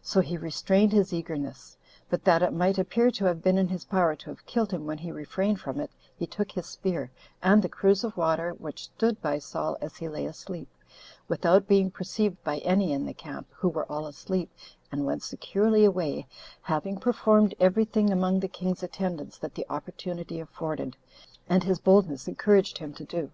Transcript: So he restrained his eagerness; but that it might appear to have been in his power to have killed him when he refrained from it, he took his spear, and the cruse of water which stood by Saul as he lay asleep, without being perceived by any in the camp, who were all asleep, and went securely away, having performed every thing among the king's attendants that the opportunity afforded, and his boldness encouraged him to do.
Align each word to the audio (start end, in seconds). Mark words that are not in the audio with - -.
So 0.00 0.22
he 0.22 0.38
restrained 0.38 0.92
his 0.92 1.12
eagerness; 1.12 1.76
but 2.08 2.24
that 2.24 2.42
it 2.42 2.54
might 2.54 2.78
appear 2.78 3.10
to 3.10 3.26
have 3.26 3.42
been 3.42 3.58
in 3.58 3.68
his 3.68 3.84
power 3.84 4.16
to 4.16 4.30
have 4.30 4.46
killed 4.46 4.72
him 4.72 4.86
when 4.86 4.96
he 4.96 5.12
refrained 5.12 5.60
from 5.60 5.80
it, 5.80 5.90
he 6.16 6.26
took 6.26 6.50
his 6.52 6.64
spear, 6.64 7.10
and 7.42 7.60
the 7.60 7.68
cruse 7.68 8.02
of 8.02 8.16
water 8.16 8.52
which 8.52 8.84
stood 8.84 9.20
by 9.20 9.38
Saul 9.38 9.76
as 9.82 9.98
he 9.98 10.08
lay 10.08 10.24
asleep, 10.24 10.70
without 11.28 11.68
being 11.68 11.90
perceived 11.90 12.42
by 12.42 12.56
any 12.60 12.90
in 12.94 13.04
the 13.04 13.12
camp, 13.12 13.48
who 13.52 13.68
were 13.68 13.84
all 13.92 14.06
asleep, 14.06 14.50
and 14.90 15.04
went 15.04 15.22
securely 15.22 15.84
away, 15.84 16.26
having 16.62 16.96
performed 16.98 17.54
every 17.60 17.84
thing 17.84 18.10
among 18.10 18.40
the 18.40 18.48
king's 18.48 18.82
attendants 18.82 19.36
that 19.36 19.54
the 19.56 19.66
opportunity 19.68 20.40
afforded, 20.40 20.96
and 21.50 21.64
his 21.64 21.78
boldness 21.80 22.26
encouraged 22.26 22.78
him 22.78 22.94
to 22.94 23.04
do. 23.04 23.30